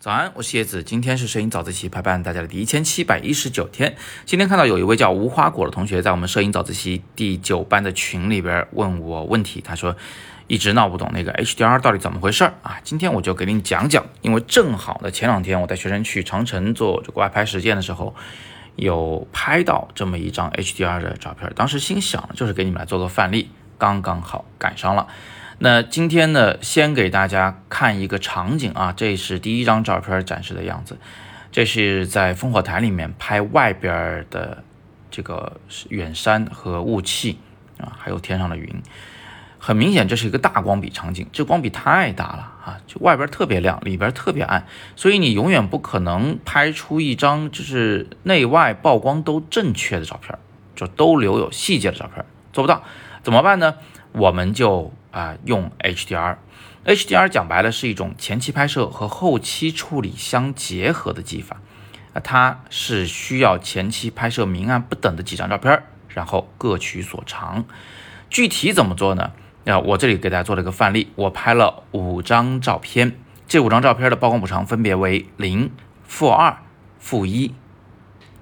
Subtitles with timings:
[0.00, 3.96] 早安，我是叶子，今天是摄影早自习陪伴大家的第一千七百一十九天。
[4.24, 9.94] 今天看到有一位叫无花果的同学在我们摄影早自习第九班的群里边问我问题，他说
[10.46, 12.78] 一直闹不懂那个 HDR 到底怎么回事儿啊？
[12.84, 18.14] 今天我就给你讲讲，因为正好呢前两天我带学生去长城做这个外拍实践的时候，
[18.76, 25.08] 有拍到这么一张 HDR 的照片，当时心想就是给你们来做个范例，刚刚好赶上了。
[25.60, 30.96] 那今天呢，先给大家看一个场景啊，这是第一张照片展示的样子，
[31.50, 34.62] 这是在烽火台里面拍外边的
[35.10, 37.40] 这个远山和雾气
[37.78, 38.82] 啊，还有天上的云，
[39.58, 50.38] 很明显这是一个大光比场景，这光比太大了啊，就外边特别亮，里边特别暗，所以你永远不可能拍出一张就是内外曝光都正确的照片，
[50.76, 52.84] 就都留有细节的照片，做不到，
[53.24, 53.74] 怎么办呢？
[54.12, 61.60] 我们就啊用 HDR，HDR 讲白了是一种前期拍摄和后期处理相结合的技法，
[62.12, 67.64] 啊，它是需要前期拍摄明暗不等的几张照片，然后各取所长。
[68.30, 69.32] 具体怎么做呢？
[69.66, 75.72] 啊我这里给大家做了一个范例，我拍了五张照片，这五张照片的曝光补偿分别为零、
[76.04, 76.58] 负二、
[77.00, 77.52] 负一、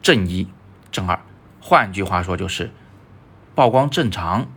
[0.00, 0.48] 正一、
[0.90, 1.20] 正二。
[1.60, 2.72] 换句话说就是
[3.54, 4.48] 曝光正常。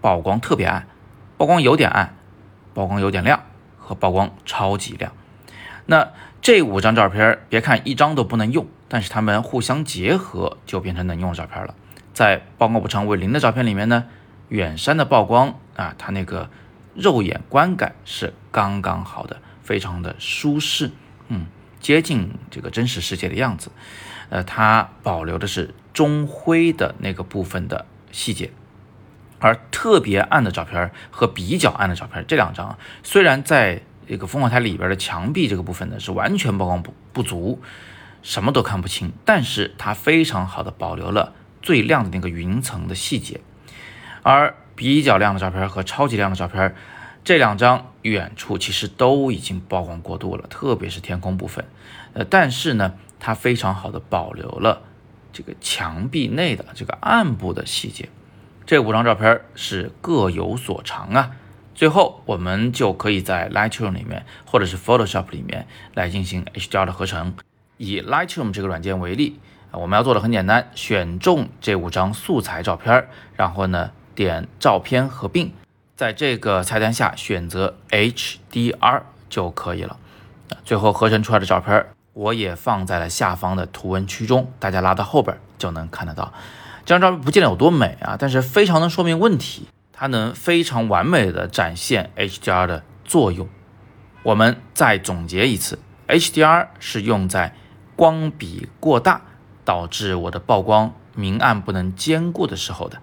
[0.00, 0.88] 曝光特别暗，
[1.42, 2.14] 曝光有点暗，
[2.72, 3.42] 曝光有点亮
[3.76, 5.12] 和曝光超级亮。
[5.86, 11.74] 那这五张照片，别看一张都不能用，但是它们互相结合就变成能用的照片了。
[12.14, 14.04] 在曝光补偿为零的照片里面呢，
[14.50, 16.48] 远山的曝光啊，它那个
[16.94, 20.92] 肉眼观感是刚刚好的，非常的舒适，
[21.26, 21.46] 嗯，
[21.80, 23.72] 接近这个真实世界的样子。
[24.28, 28.52] 呃，它保留的是中灰的那个部分的细节。
[29.42, 37.60] 而特别暗的照片和比较暗的照片，这两张虽然在这个烽火台里边的墙壁这个部分呢是完全曝光不不足，
[38.22, 43.40] 什么都看不清，但是它非常好的保留了最亮的那个云层的细节。
[44.22, 46.76] 而比较亮的照片和超级亮的照片，
[47.24, 51.64] 这两张远处其实都已经曝光过度了，特别是天空部分。
[52.12, 54.82] 呃，但是呢，它非常好的保留了
[55.32, 58.08] 这个墙壁内的这个暗部的细节。
[58.72, 61.32] 这五张照片是各有所长啊，
[61.74, 67.34] 最后我们就可以在 Lightroom 里面或者是 Photoshop 里面来进行 HDR 的合成。
[67.76, 69.38] 以 Lightroom 这个软件为例，
[69.72, 73.06] 我们要做的很简单，选中这五张素材照片，
[73.36, 75.52] 然后呢点照片合并，
[75.94, 79.98] 在这个菜单下选择 HDR 就可以了。
[80.64, 81.84] 最后合成出来的照片
[82.14, 86.32] 我也放在了下方的图文区中，大家拉到后边就能看得到。
[86.84, 93.48] 这张照片不见得有多美啊，但是非常能说明问题，它能非常完美的展现 HDR 的作用。
[94.24, 95.78] 我们再总结一次
[96.08, 97.54] ，HDR 是用在
[97.94, 99.22] 光比过大
[99.64, 102.98] 导致我的曝光明暗不能兼顾的时候的。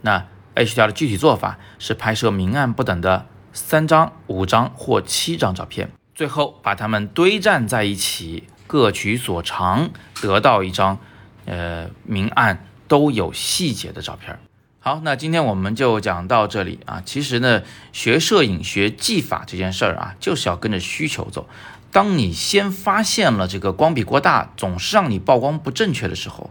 [0.00, 9.90] 那 HDR 的具体做法是拍摄明暗不等的三张、五张或七张照片，最后把它们堆栈在一起，各取所长，
[10.20, 10.98] 得到一张
[11.46, 12.66] 呃明暗。
[12.92, 14.38] 都有细节的照片。
[14.78, 17.02] 好，那今天我们就讲到这里啊。
[17.06, 21.48] 其实呢，学摄影学技法这件事儿啊，就是要跟着需求走。
[21.90, 26.50] 当你先发现了这个光比过大总是让你曝光不正确的时候，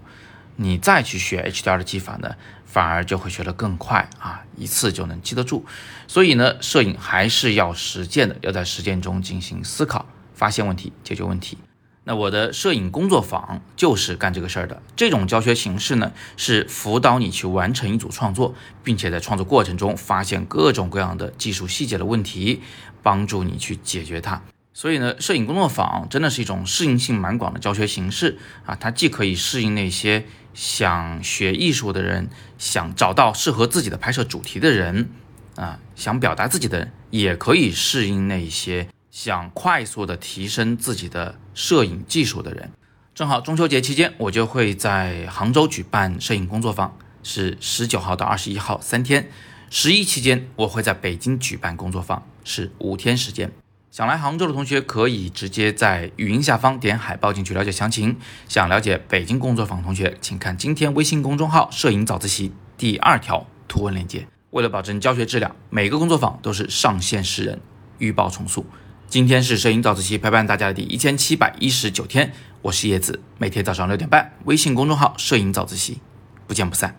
[0.55, 2.33] 你再去学 HDR 的技法呢，
[2.65, 5.63] 反而就会学得更快啊，一次就能记得住。
[6.07, 11.59] 所以呢，摄影还是要实践的，要在实践中进行思考，发现问题，解决问题。
[12.03, 14.81] 那我的摄影工作坊就是干这个事儿的。
[14.95, 22.61] 这种教学形式呢，是辅导你去完成一组创作，并且在创作过程中发现各种各样的技术细节的问题，
[23.03, 24.41] 帮助你去解决它。
[24.73, 28.75] 所以呢，摄影工作坊真的是一种适应性蛮广的教学形式啊！
[28.75, 35.09] 它既可以适应那些想学艺术的人，想找到适合自己的拍摄主题的人
[35.55, 38.87] 啊，想表达自己的人，也可以适应那些。
[39.11, 42.71] 想快速的提升自己的摄影技术的人，
[43.13, 49.29] 正好中秋节期间，我就会在杭州举办摄影工作坊，是十九号到二十一号三天。
[49.69, 53.51] 十一期间，我会在北京举办工作坊，是五天时间。
[53.89, 58.17] 想来杭州的同学可以直接在语音下方点海报进去了解详情。
[58.47, 64.25] 想了解北京工作坊同学，请看今天微信公众号“摄影早自习”第二条图文链接。
[64.51, 67.59] 为了保证教学质量，每个工作坊都是上线十人，
[67.97, 68.65] 预报重塑。
[69.11, 72.31] 今天是摄影早自习陪伴大家的第一千七百一十九天，
[72.61, 75.99] 我是叶子，每天早上六点半，微信公众号“摄影早自习”，
[76.47, 76.95] 不见不散。